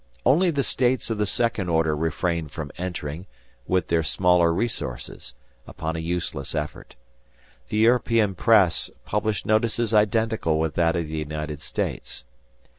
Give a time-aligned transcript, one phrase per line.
[0.25, 3.27] Only the states of the second order refrained from entering,
[3.67, 5.35] with their smaller resources,
[5.67, 6.95] upon a useless effort.
[7.69, 12.23] The European press published notices identical with that of the United States.